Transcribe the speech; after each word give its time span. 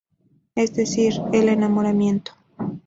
Es 0.55 0.73
decir, 0.73 1.21
el 1.31 1.47
enamoramiento. 1.47 2.31